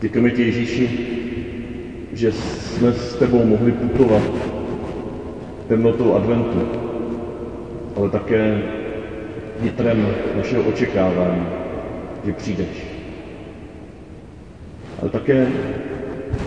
[0.00, 0.90] Děkujeme ti, Ježíši,
[2.12, 4.22] že jsme s tebou mohli putovat
[5.68, 6.68] temnotou adventu,
[7.96, 8.62] ale také
[9.60, 10.06] nitrem
[10.36, 11.46] našeho očekávání,
[12.24, 12.86] že přijdeš.
[15.00, 15.48] Ale také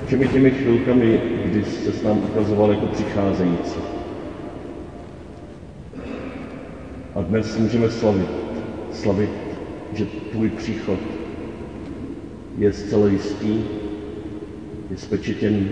[0.06, 3.80] všemi těmi chvilkami, kdy se s nám ukazoval jako přicházející.
[7.16, 8.30] A dnes můžeme slavit,
[8.92, 9.30] slavit,
[9.94, 11.00] že tvůj příchod
[12.58, 13.64] je zcela jistý,
[14.92, 15.70] je spečetěný,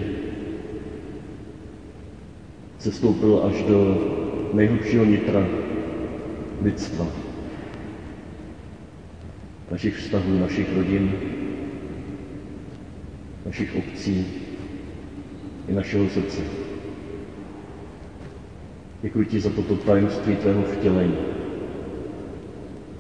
[2.80, 3.98] sestoupil až do
[4.54, 5.48] nejhlubšího nitra
[6.62, 7.08] lidstva,
[9.72, 11.12] našich vztahů, našich rodin,
[13.46, 14.26] našich obcí
[15.68, 16.42] i našeho srdce.
[19.02, 21.18] Děkuji ti za toto tajemství tvého vtělení,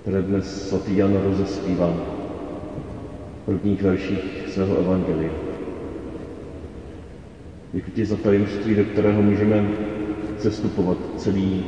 [0.01, 2.18] které dnes svatý Jan rozespívá
[3.49, 5.31] prvních verších svého evangelia.
[7.73, 9.69] Děkuji ti za tajemství, do kterého můžeme
[10.37, 11.65] cestupovat celý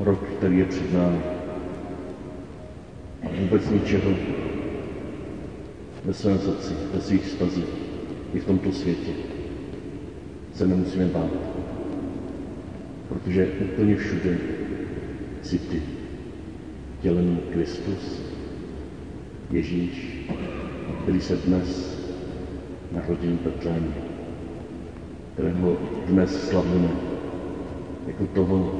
[0.00, 1.18] rok, který je před námi.
[3.22, 4.10] A vůbec ničeho
[6.04, 7.74] ve svém srdci, ve svých stazích
[8.34, 9.12] i v tomto světě
[10.54, 11.30] se nemusíme bát,
[13.08, 14.38] protože úplně všude
[15.42, 15.82] jsi ty,
[17.02, 18.22] tělený Kristus,
[19.50, 20.18] Ježíš,
[21.08, 21.98] který se dnes
[22.92, 23.94] narodil v Betlémě,
[25.32, 26.88] kterého dnes slavíme
[28.06, 28.72] jako toho,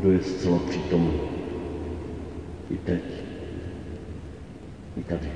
[0.00, 1.20] kdo je zcela přítomný.
[2.70, 3.02] I teď,
[4.96, 5.32] i tady.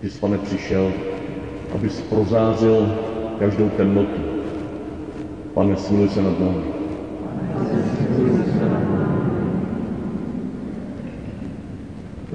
[0.00, 0.92] Ty jsi, pane, přišel,
[1.74, 2.98] abys prozářil
[3.38, 4.20] každou temnotu.
[5.54, 6.77] Pane, smiluj se nad námi.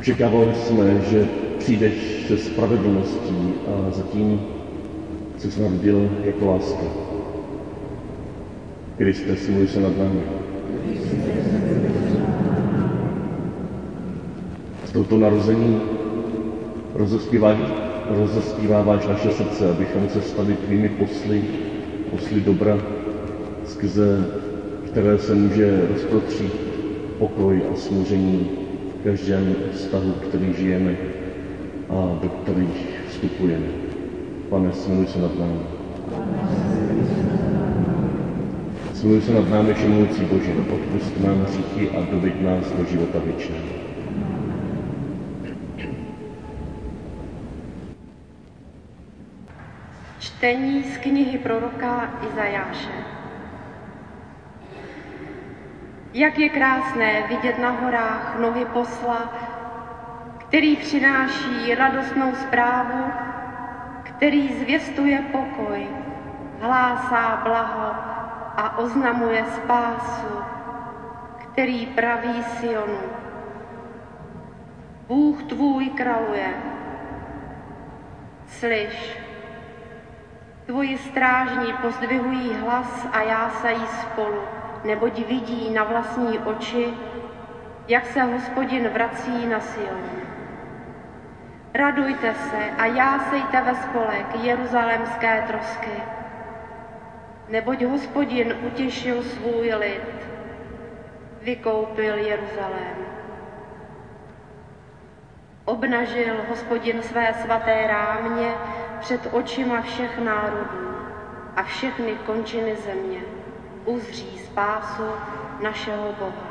[0.03, 1.93] Očekávali jsme, že přijdeš
[2.27, 4.41] se spravedlností a zatím
[5.37, 6.83] se narodil jako láska.
[8.97, 10.21] Kriste, smiluj se nad námi.
[14.85, 15.79] S touto narození
[18.09, 21.43] rozespíváváš naše srdce, abychom se stali tvými posly,
[22.11, 22.77] posly dobra,
[23.65, 24.25] skrze
[24.85, 26.53] které se může rozprotřít
[27.17, 28.62] pokoj a smíření
[29.03, 30.95] každém vztahu, který žijeme
[31.89, 33.67] a do kterých vstupujeme.
[34.49, 35.59] Pane, smiluj se nad námi.
[38.93, 43.67] Smiluj se nad námi, všemoucí Bože, odpust nám hříchy a doveď nás do života věčného.
[50.19, 53.22] Čtení z knihy proroka Izajáše.
[56.13, 59.33] Jak je krásné vidět na horách nohy posla,
[60.37, 63.11] který přináší radostnou zprávu,
[64.03, 65.87] který zvěstuje pokoj,
[66.61, 67.95] hlásá blaho
[68.57, 70.37] a oznamuje spásu,
[71.37, 73.01] který praví Sionu.
[75.07, 76.53] Bůh tvůj kraluje.
[78.47, 79.17] Slyš,
[80.65, 86.93] tvoji strážní pozdvihují hlas a jásají spolu neboť vidí na vlastní oči,
[87.87, 90.03] jak se hospodin vrací na Sion.
[91.73, 96.03] Radujte se a jásejte ve spolek jeruzalémské trosky,
[97.49, 100.27] neboť hospodin utěšil svůj lid,
[101.41, 102.95] vykoupil Jeruzalém.
[105.65, 108.53] Obnažil hospodin své svaté rámě
[108.99, 110.97] před očima všech národů
[111.55, 113.42] a všechny končiny země
[113.85, 115.03] uzří spásu
[115.63, 116.47] našeho Boha.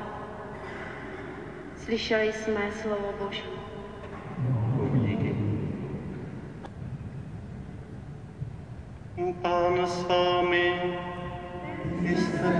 [1.76, 3.42] Slyšeli jsme slovo Boží.
[9.42, 10.98] Pán s vámi,
[12.00, 12.52] jste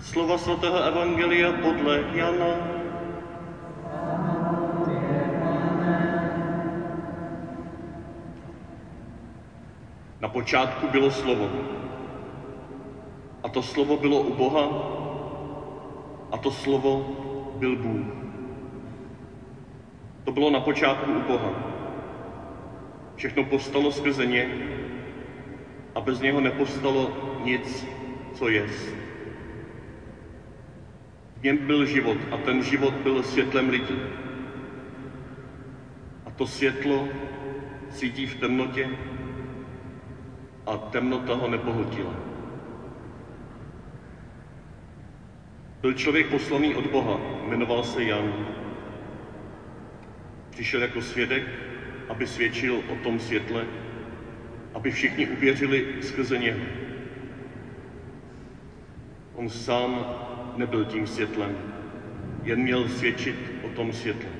[0.00, 2.79] Slova svatého Evangelia podle Jana,
[10.32, 11.50] počátku bylo slovo.
[13.42, 14.66] A to slovo bylo u Boha
[16.32, 17.16] a to slovo
[17.58, 18.06] byl Bůh.
[20.24, 21.52] To bylo na počátku u Boha.
[23.16, 24.48] Všechno postalo skrze ně
[25.94, 27.10] a bez něho nepostalo
[27.44, 27.86] nic,
[28.34, 28.94] co jest.
[31.40, 33.98] V něm byl život a ten život byl světlem lidí.
[36.26, 37.08] A to světlo
[37.90, 38.88] svítí v temnotě
[40.66, 42.14] a temnota ho nepohltila.
[45.80, 48.46] Byl člověk poslaný od Boha, jmenoval se Jan.
[50.50, 51.42] Přišel jako svědek,
[52.08, 53.66] aby svědčil o tom světle,
[54.74, 56.60] aby všichni uvěřili skrze něho.
[59.34, 60.04] On sám
[60.56, 61.56] nebyl tím světlem,
[62.42, 64.30] jen měl svědčit o tom světle.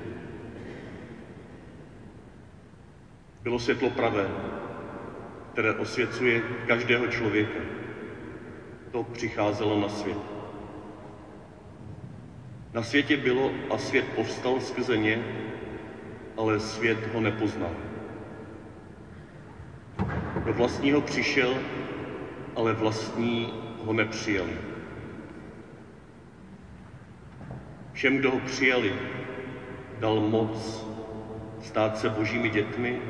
[3.42, 4.28] Bylo světlo pravé,
[5.60, 7.60] které osvěcuje každého člověka.
[8.90, 10.16] To přicházelo na svět.
[12.72, 15.24] Na světě bylo a svět povstal skrze ně,
[16.36, 17.76] ale svět ho nepoznal.
[20.44, 21.54] Do vlastního přišel,
[22.56, 23.52] ale vlastní
[23.84, 24.56] ho nepřijali.
[27.92, 28.94] Všem, kdo ho přijali,
[29.98, 30.86] dal moc
[31.62, 33.02] stát se božími dětmi,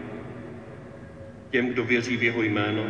[1.51, 2.85] těm, kdo věří v jeho jméno,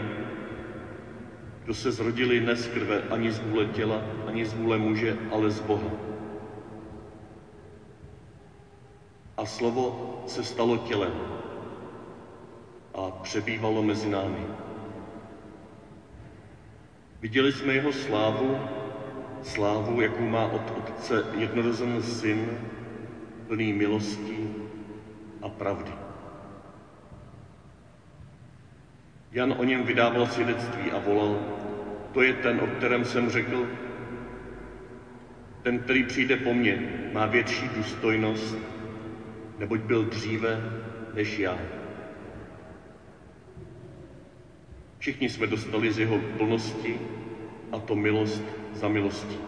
[1.64, 5.50] kdo se zrodili ne z krve ani z vůle těla, ani z vůle muže, ale
[5.50, 5.90] z Boha.
[9.36, 11.12] A slovo se stalo tělem
[12.94, 14.46] a přebývalo mezi námi.
[17.20, 18.58] Viděli jsme jeho slávu,
[19.42, 22.48] slávu, jakou má od Otce jednorozený syn,
[23.46, 24.54] plný milostí
[25.42, 26.09] a pravdy.
[29.32, 31.38] Jan o něm vydával svědectví a volal,
[32.12, 33.66] to je ten, o kterém jsem řekl,
[35.62, 36.82] ten, který přijde po mně,
[37.12, 38.56] má větší důstojnost,
[39.58, 40.60] neboť byl dříve
[41.14, 41.58] než já.
[44.98, 47.00] Všichni jsme dostali z jeho plnosti
[47.72, 48.42] a to milost
[48.72, 49.38] za milostí.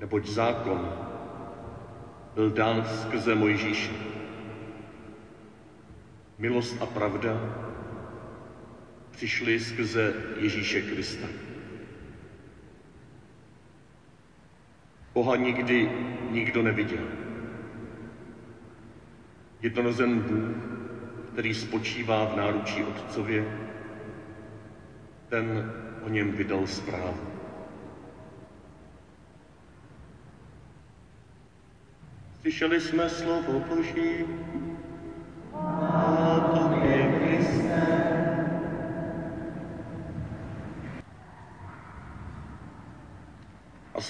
[0.00, 0.92] Neboť zákon
[2.34, 3.92] byl dán skrze Mojžíše.
[6.38, 7.40] Milost a pravda
[9.20, 11.26] přišly skrze Ježíše Krista.
[15.14, 15.90] Boha nikdy
[16.30, 17.08] nikdo neviděl.
[19.62, 20.56] Jednorozen Bůh,
[21.32, 23.44] který spočívá v náručí Otcově,
[25.28, 27.20] ten o něm vydal zprávu.
[32.40, 34.24] Slyšeli jsme slovo Boží.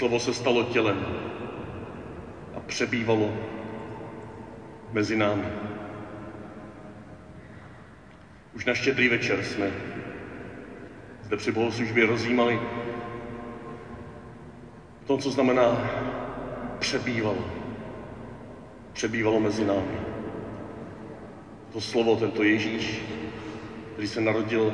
[0.00, 1.06] Slovo se stalo tělem
[2.56, 3.32] a přebývalo
[4.92, 5.46] mezi námi.
[8.54, 9.70] Už na štědrý večer jsme
[11.22, 12.60] zde při bohoslužbě rozjímali
[15.02, 15.76] o tom, co znamená
[16.78, 17.44] přebývalo.
[18.92, 20.00] Přebývalo mezi námi.
[21.72, 23.02] To slovo, tento Ježíš,
[23.92, 24.72] který se narodil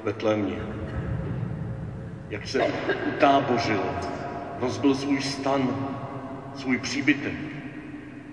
[0.00, 0.56] v Betlémě.
[2.30, 2.60] Jak se
[3.16, 3.82] utábořil,
[4.60, 5.88] rozbil svůj stan,
[6.54, 7.34] svůj příbytek.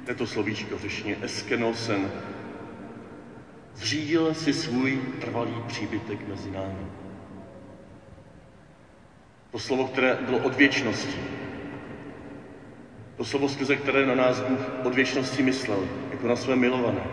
[0.05, 2.11] To je to slovíčko řešně, eskenosen.
[3.75, 6.85] Zřídil si svůj trvalý příbytek mezi námi.
[9.51, 11.19] To slovo, které bylo od věčnosti.
[13.17, 15.79] To slovo, skrze které na nás Bůh od věčnosti myslel,
[16.11, 17.03] jako na své milované.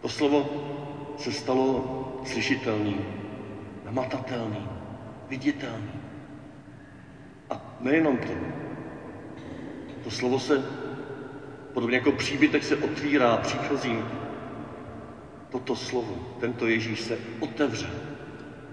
[0.00, 0.48] To slovo
[1.18, 3.04] se stalo slyšitelným,
[3.84, 4.68] namatatelným,
[5.28, 6.00] viditelným.
[7.50, 8.32] A nejenom to.
[10.04, 10.62] To slovo se,
[11.72, 14.04] podobně jako příbytek se otvírá příchozím.
[15.50, 17.90] Toto slovo, tento Ježíš se otevřel.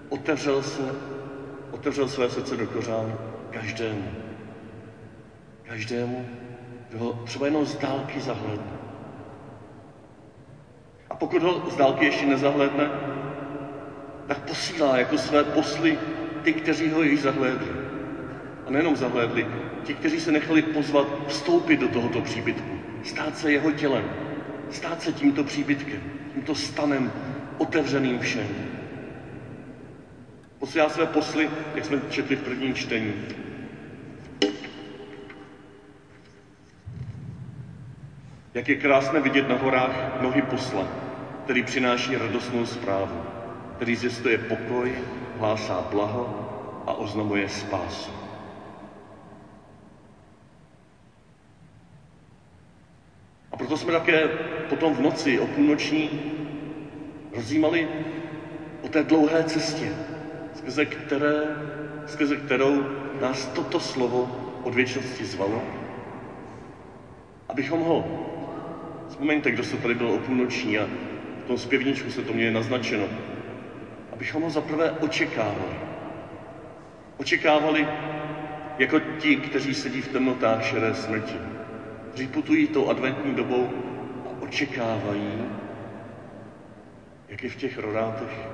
[0.08, 0.94] Otevřel se
[1.70, 3.18] otevřel své srdce do kořán
[3.50, 4.10] každému.
[5.62, 6.28] Každému,
[6.88, 8.72] kdo ho třeba jenom z dálky zahledne.
[11.10, 12.90] A pokud ho z dálky ještě nezahledne,
[14.26, 15.98] tak posílá jako své posly
[16.42, 17.87] ty, kteří ho již zahlédli.
[18.68, 19.46] A nejenom zahlédli,
[19.84, 24.04] ti, kteří se nechali pozvat vstoupit do tohoto příbytku, stát se jeho tělem,
[24.70, 26.00] stát se tímto příbytkem,
[26.34, 27.12] tímto stanem
[27.58, 28.48] otevřeným všem.
[30.58, 33.14] Posílá své posly, jak jsme četli v prvním čtení.
[38.54, 40.86] Jak je krásné vidět na horách nohy posla,
[41.44, 43.20] který přináší radostnou zprávu,
[43.76, 44.94] který zjistuje pokoj,
[45.38, 46.48] hlásá blaho
[46.86, 48.17] a oznamuje spásu.
[53.52, 54.28] A proto jsme také
[54.68, 56.18] potom v noci o půlnoční
[57.32, 57.88] rozjímali
[58.80, 59.92] o té dlouhé cestě,
[60.52, 61.56] skrze, které,
[62.06, 62.86] skrze kterou
[63.18, 64.30] nás toto slovo
[64.62, 65.62] od věčnosti zvalo,
[67.48, 68.24] abychom ho,
[69.08, 70.88] vzpomeňte, kdo se tady byl o půlnoční a
[71.38, 73.08] v tom zpěvníčku se to mě naznačeno,
[74.12, 75.74] abychom ho zaprvé očekávali.
[77.16, 77.88] Očekávali
[78.78, 81.40] jako ti, kteří sedí v temnotách šedé smrti,
[82.10, 83.68] kteří putují tou adventní dobou
[84.26, 85.42] a očekávají,
[87.28, 88.48] jak je v těch rodátech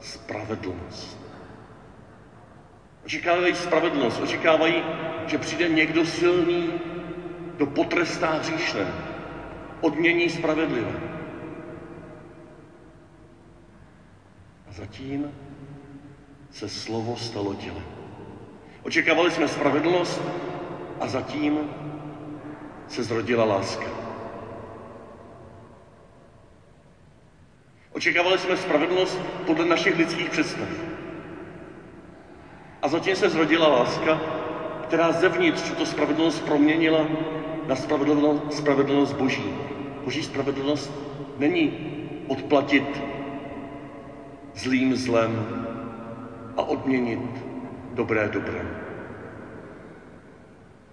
[0.00, 1.18] spravedlnost.
[3.04, 4.82] Očekávají spravedlnost, očekávají,
[5.26, 6.72] že přijde někdo silný,
[7.56, 8.86] kdo potrestá hříšné,
[9.80, 11.00] odmění spravedlivé.
[14.68, 15.30] A zatím
[16.50, 17.84] se slovo stalo tělem.
[18.82, 20.22] Očekávali jsme spravedlnost
[21.00, 21.58] a zatím
[22.94, 23.86] se zrodila láska.
[27.92, 30.68] Očekávali jsme spravedlnost podle našich lidských představ.
[32.82, 34.20] A zatím se zrodila láska,
[34.82, 37.06] která zevnitř tuto spravedlnost proměnila
[37.66, 39.54] na spravedlnost, spravedlnost Boží.
[40.04, 40.90] Boží spravedlnost
[41.38, 41.72] není
[42.28, 43.02] odplatit
[44.54, 45.66] zlým zlem
[46.56, 47.20] a odměnit
[47.92, 48.62] dobré dobré.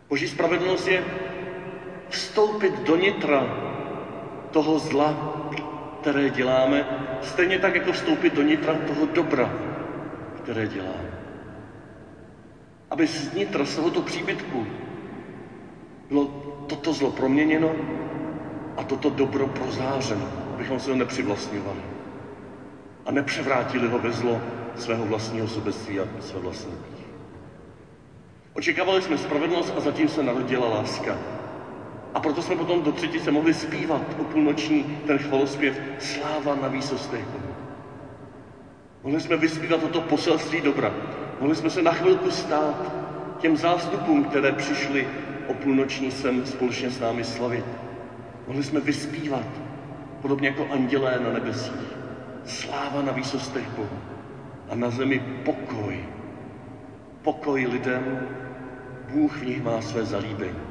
[0.10, 1.04] Boží spravedlnost je
[2.12, 3.48] vstoupit do nitra
[4.52, 5.16] toho zla,
[6.02, 6.86] které děláme,
[7.22, 9.52] stejně tak jako vstoupit do nitra toho dobra,
[10.36, 11.12] které děláme.
[12.90, 14.68] Aby z nitra, z tohoto příbytku
[16.10, 16.28] bylo
[16.68, 17.76] toto zlo proměněno
[18.78, 21.82] a toto dobro prozářeno, abychom se ho nepřivlastňovali
[23.06, 24.42] a nepřevrátili ho ve zlo
[24.76, 26.78] svého vlastního sobectví a své vlastní
[28.54, 31.41] Očekávali jsme spravedlnost a zatím se narodila láska.
[32.14, 37.26] A proto jsme potom do třetice mohli zpívat o půlnoční ten chvalospěv Sláva na výsostech
[39.04, 40.94] Mohli jsme vyspívat toto poselství dobra.
[41.40, 42.92] Mohli jsme se na chvilku stát
[43.40, 45.08] těm zástupům, které přišli
[45.48, 47.66] o půlnoční sem společně s námi slavit.
[48.48, 49.48] Mohli jsme vyspívat,
[50.22, 51.98] podobně jako andělé na nebesích.
[52.46, 54.00] Sláva na výsostech Bohu
[54.70, 56.06] a na zemi pokoj.
[57.22, 58.28] Pokoj lidem,
[59.10, 60.71] Bůh v nich má své zalíbení.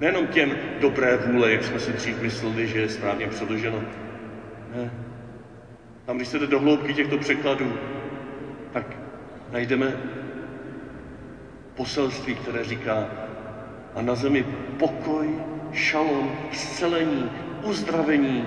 [0.00, 3.82] Nejenom těm dobré vůle, jak jsme si dřív mysleli, že je správně předloženo.
[4.74, 4.90] Ne.
[6.04, 7.72] Tam, když se jde do hloubky těchto překladů,
[8.72, 8.96] tak
[9.52, 9.96] najdeme
[11.74, 13.08] poselství, které říká
[13.94, 14.44] a na zemi
[14.78, 15.28] pokoj,
[15.72, 17.30] šalom, zcelení,
[17.62, 18.46] uzdravení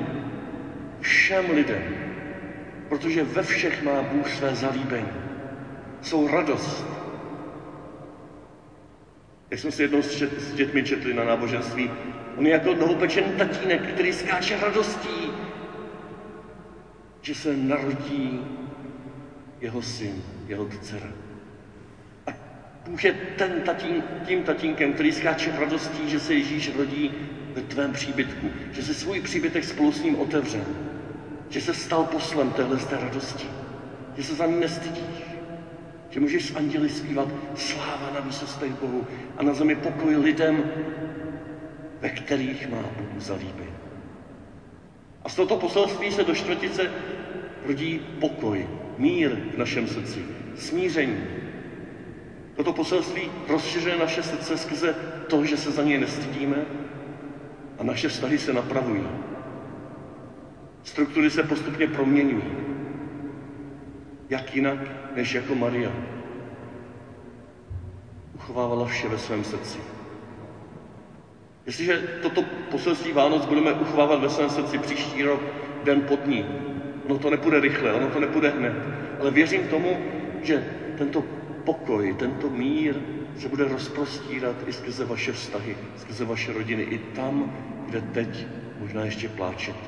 [0.99, 1.83] všem lidem,
[2.89, 5.13] protože ve všech má Bůh své zalíbení.
[6.01, 6.85] Jsou radost,
[9.53, 11.89] jak jsme si jednou s dětmi četli na náboženství,
[12.35, 15.31] on je jako novopečený tatínek, který skáče radostí,
[17.21, 18.41] že se narodí
[19.61, 21.09] jeho syn, jeho dcera.
[22.27, 22.31] A
[22.85, 27.11] Bůh je ten tatín, tím tatínkem, který skáče radostí, že se Ježíš rodí
[27.53, 30.65] ve tvém příbytku, že se svůj příbytek spolu s ním otevřel,
[31.49, 33.47] že se stal poslem téhle radosti,
[34.17, 35.22] že se za ní nestydíš,
[36.13, 40.63] že můžeš s anděli zpívat sláva na výsostech Bohu a na zemi pokoj lidem,
[42.01, 43.63] ve kterých má Bůh zalíby.
[45.23, 46.91] A z tohoto poselství se do čtvrtice
[47.65, 48.67] rodí pokoj,
[48.97, 51.23] mír v našem srdci, smíření.
[52.55, 54.95] Toto poselství rozšiřuje naše srdce skrze
[55.27, 56.65] to, že se za něj nestydíme
[57.79, 59.07] a naše vztahy se napravují.
[60.83, 62.72] Struktury se postupně proměňují.
[64.29, 64.79] Jak jinak,
[65.15, 65.91] než jako Maria.
[68.35, 69.79] Uchovávala vše ve svém srdci.
[71.65, 75.41] Jestliže toto poselství Vánoc budeme uchovávat ve svém srdci příští rok,
[75.83, 76.45] den pod dní,
[77.05, 78.73] ono to nepůjde rychle, ono to nepůjde hned,
[79.19, 79.97] ale věřím tomu,
[80.41, 81.23] že tento
[81.63, 82.95] pokoj, tento mír
[83.37, 87.53] se bude rozprostírat i skrze vaše vztahy, skrze vaše rodiny, i tam,
[87.85, 88.47] kde teď
[88.79, 89.87] možná ještě pláčete.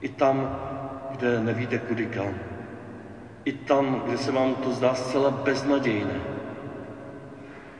[0.00, 0.60] I tam,
[1.10, 2.34] kde nevíte kudy kam.
[3.44, 6.20] I tam, kde se vám to zdá zcela beznadějné.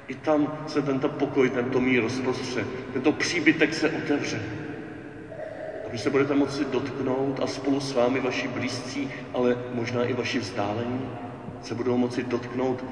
[0.09, 4.43] I tam se tento pokoj, tento mír rozprostře, tento příbytek se otevře.
[5.87, 10.13] A vy se budete moci dotknout a spolu s vámi vaši blízcí, ale možná i
[10.13, 11.09] vaši vzdálení,
[11.63, 12.85] se budou moci dotknout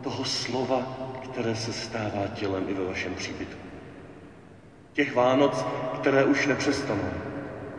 [0.00, 0.82] toho slova,
[1.24, 3.60] které se stává tělem i ve vašem příbytku.
[4.92, 7.10] Těch Vánoc, které už nepřestanou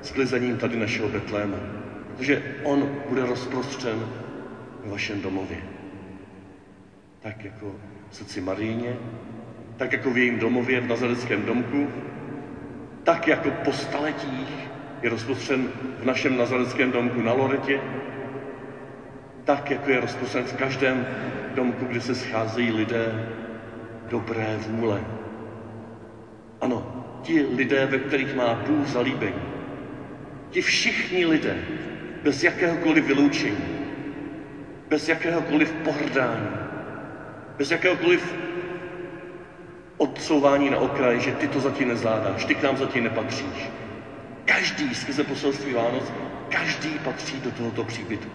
[0.01, 1.57] sklizením tady našeho Betléma
[2.19, 4.07] protože on bude rozprostřen
[4.83, 5.57] v vašem domově.
[7.19, 7.75] Tak jako
[8.09, 8.95] v srdci Maríně,
[9.77, 11.87] tak jako v jejím domově v Nazareckém domku,
[13.03, 14.69] tak jako po staletích
[15.01, 15.67] je rozprostřen
[15.99, 17.79] v našem Nazareckém domku na Loretě,
[19.43, 21.05] tak jako je rozprostřen v každém
[21.55, 23.29] domku, kde se scházejí lidé
[24.09, 25.03] dobré vůle.
[26.61, 29.41] Ano, ti lidé, ve kterých má Bůh zalíbení.
[30.49, 31.57] Ti všichni lidé,
[32.23, 33.65] bez jakéhokoliv vyloučení,
[34.89, 36.69] bez jakéhokoliv pohrdání,
[37.59, 38.35] Bez jakéhokoliv
[39.97, 43.69] odsouvání na okraj, že ty to zatím nezvládáš, ty k nám zatím nepatříš.
[44.45, 46.03] Každý skrze poselství Vánoc,
[46.49, 48.31] každý patří do tohoto příbytku.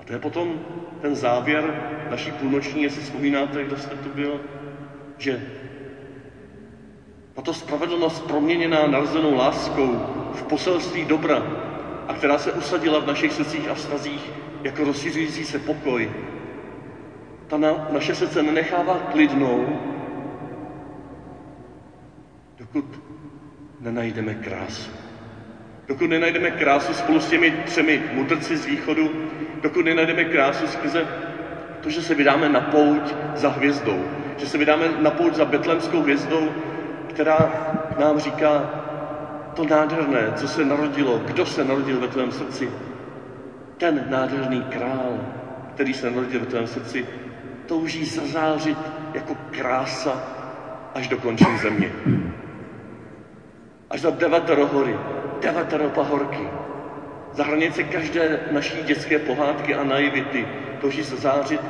[0.00, 0.60] A to je potom
[1.00, 4.40] ten závěr naší půlnoční, jestli vzpomínáte, kdo jste tu byl,
[5.18, 5.42] že
[7.34, 10.00] tato spravedlnost proměněná narozenou láskou
[10.32, 11.42] v poselství dobra
[12.08, 16.10] a která se usadila v našich srdcích a vztazích jako rozšiřující se pokoj,
[17.46, 19.78] ta na, naše srdce nenechává klidnou,
[22.58, 22.84] dokud
[23.80, 24.90] nenajdeme krásu.
[25.88, 29.10] Dokud nenajdeme krásu spolu s těmi třemi mudrci z východu,
[29.60, 31.06] dokud nenajdeme krásu skrze
[31.80, 34.04] to, že se vydáme na pouť za hvězdou,
[34.36, 36.52] že se vydáme na pouť za betlemskou hvězdou,
[37.08, 37.52] která
[37.98, 38.70] nám říká
[39.54, 42.70] to nádherné, co se narodilo, kdo se narodil ve tvém srdci.
[43.76, 45.18] Ten nádherný král,
[45.74, 47.06] který se narodil ve tvém srdci,
[47.66, 48.78] touží zazářit
[49.14, 50.22] jako krása
[50.94, 51.90] až do končin země.
[53.90, 54.96] Až za devatero hory,
[55.40, 56.48] devatero pahorky.
[57.32, 60.46] Za hranice každé naší dětské pohádky a naivity
[60.80, 61.60] touží zazářit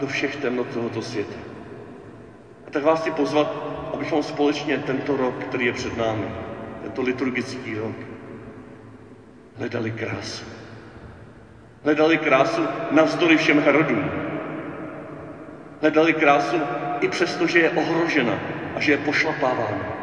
[0.00, 1.36] do všech temnot tohoto světa.
[2.70, 3.54] Tak vás chci pozvat,
[3.94, 6.28] abychom společně tento rok, který je před námi,
[6.82, 7.96] tento liturgický rok,
[9.58, 10.44] hledali krásu.
[11.84, 14.10] Hledali krásu navzdory všem hrodům.
[15.80, 16.56] Hledali krásu
[17.00, 18.38] i přesto, že je ohrožena
[18.76, 20.00] a že je pošlapávána.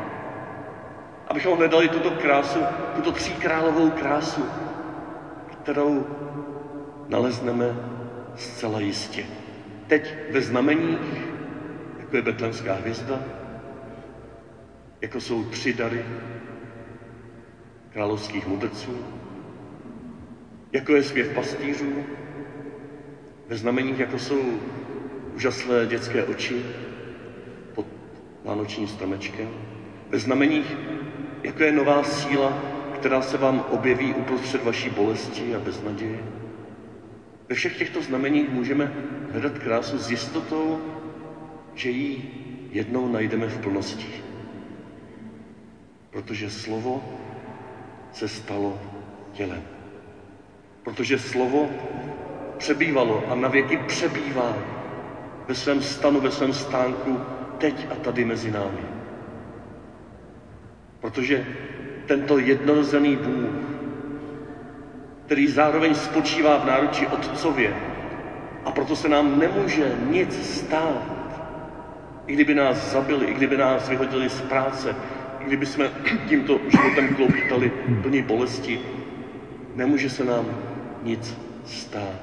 [1.28, 2.60] Abychom hledali tuto krásu,
[2.96, 4.46] tuto tříkrálovou krásu,
[5.52, 6.08] kterou
[7.08, 7.66] nalezneme
[8.36, 9.26] zcela jistě.
[9.88, 11.37] Teď ve znameních,
[12.08, 13.20] jako je betlemská hvězda,
[15.02, 16.06] jako jsou tři dary
[17.90, 19.06] královských mudrců,
[20.72, 22.04] jako je zpěv pastýřů,
[23.48, 24.60] ve znameních, jako jsou
[25.36, 26.64] úžasné dětské oči
[27.76, 27.86] pod
[28.44, 29.50] vánočním stromečkem,
[30.10, 30.78] ve znameních,
[31.44, 32.58] jako je nová síla,
[32.96, 36.24] která se vám objeví uprostřed vaší bolesti a beznaděje.
[37.50, 38.94] Ve všech těchto znameních můžeme
[39.32, 40.97] hledat krásu s jistotou,
[41.78, 42.32] že ji
[42.72, 44.10] jednou najdeme v plnosti.
[46.10, 47.04] Protože slovo
[48.12, 48.80] se stalo
[49.34, 49.64] tělem.
[50.84, 51.70] Protože slovo
[52.58, 54.58] přebývalo a navěky přebývá
[55.48, 57.20] ve svém stanu, ve svém stánku,
[57.58, 58.82] teď a tady mezi námi.
[61.00, 61.46] Protože
[62.06, 63.78] tento jednorozený Bůh,
[65.26, 67.74] který zároveň spočívá v náručí Otcově,
[68.66, 71.17] a proto se nám nemůže nic stát,
[72.28, 74.96] i kdyby nás zabili, i kdyby nás vyhodili z práce,
[75.40, 75.92] i kdyby jsme
[76.28, 78.80] tímto životem kloupítali plní bolesti,
[79.76, 80.46] nemůže se nám
[81.04, 82.20] nic stát.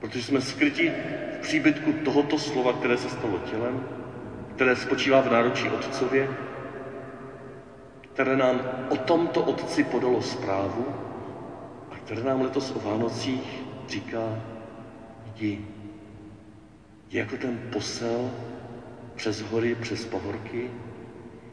[0.00, 0.92] Protože jsme skryti
[1.36, 3.84] v příbytku tohoto slova, které se stalo tělem,
[4.54, 6.28] které spočívá v náročí Otcově,
[8.12, 10.86] které nám o tomto Otci podalo zprávu
[11.90, 14.42] a které nám letos o Vánocích říká,
[15.26, 15.58] jdi,
[17.08, 18.30] jdi jako ten posel
[19.20, 20.70] přes hory, přes pahorky,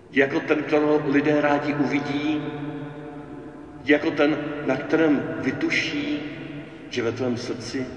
[0.09, 2.41] jdi jako ten, kterého lidé rádi uvidí,
[3.83, 6.19] jako ten, na kterém vytuší,
[6.89, 7.87] že ve tvém srdci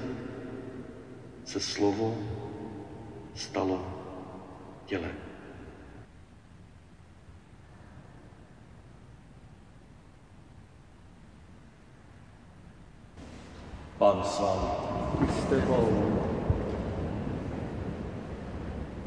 [1.45, 2.19] se slovo
[3.35, 3.87] stalo
[4.87, 5.15] tělem.
[13.99, 15.31] Pán s vámi.
[15.41, 16.30] S tebou.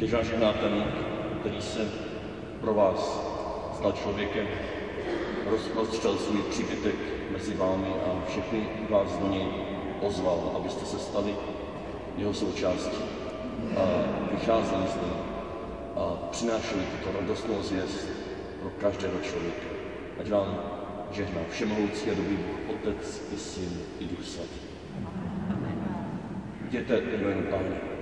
[0.04, 0.84] Kež vás žehná ten,
[1.40, 1.88] který se
[2.62, 3.22] pro vás
[3.76, 4.48] stal člověkem,
[5.50, 6.96] rozprostřel svůj příbytek
[7.32, 9.48] mezi vámi a všechny vás do něj
[10.00, 11.36] pozval, abyste se stali
[12.18, 12.98] jeho součástí
[13.78, 13.84] a
[14.32, 15.14] vycházeli z něj
[15.96, 18.08] a přinášeli tuto radostnou zvěst
[18.62, 19.68] pro každého člověka.
[20.20, 20.60] Ať vám
[21.12, 24.60] žehná všemohoucí a dobrý Bůh, Otec i Syn i Duch Svatý.
[26.68, 27.94] Jděte jméno Páně.